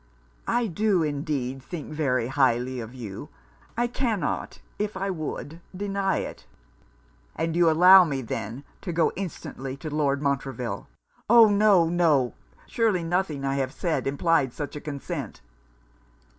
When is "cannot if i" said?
3.85-5.11